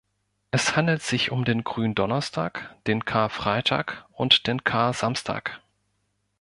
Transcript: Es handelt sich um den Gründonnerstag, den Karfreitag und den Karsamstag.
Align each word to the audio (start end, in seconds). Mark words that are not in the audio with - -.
Es 0.49 0.75
handelt 0.75 1.03
sich 1.03 1.29
um 1.31 1.45
den 1.45 1.63
Gründonnerstag, 1.63 2.75
den 2.87 3.05
Karfreitag 3.05 4.07
und 4.13 4.47
den 4.47 4.63
Karsamstag. 4.63 5.61